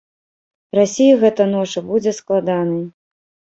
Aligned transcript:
Расіі 0.79 1.19
гэта 1.25 1.47
ноша 1.53 1.85
будзе 1.91 2.17
складанай. 2.23 2.83